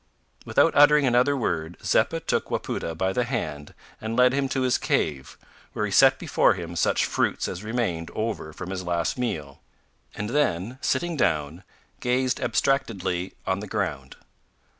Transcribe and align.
Without 0.45 0.73
uttering 0.75 1.05
another 1.05 1.37
word, 1.37 1.77
Zeppa 1.83 2.19
took 2.21 2.49
Wapoota 2.49 2.95
by 2.95 3.13
the 3.13 3.23
hand 3.23 3.75
and 4.01 4.15
led 4.15 4.33
him 4.33 4.49
to 4.49 4.61
his 4.63 4.79
cave, 4.79 5.37
where 5.73 5.85
he 5.85 5.91
set 5.91 6.17
before 6.17 6.55
him 6.55 6.75
such 6.75 7.05
fruits 7.05 7.47
as 7.47 7.63
remained 7.63 8.09
over 8.15 8.51
from 8.51 8.71
his 8.71 8.81
last 8.81 9.15
meal, 9.19 9.61
and 10.15 10.31
then, 10.31 10.79
sitting 10.81 11.15
down, 11.15 11.63
gazed 11.99 12.41
abstractedly 12.41 13.35
on 13.45 13.59
the 13.59 13.67
ground. 13.67 14.15